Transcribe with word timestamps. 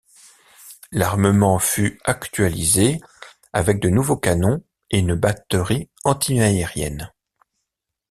L'armement 0.91 1.59
fut 1.59 1.99
actualisé 2.05 2.99
avec 3.53 3.79
de 3.79 3.87
nouveaux 3.89 4.17
canons 4.17 4.63
et 4.89 4.97
une 4.97 5.13
batterie 5.13 5.91
anti-aérienne. 6.05 7.11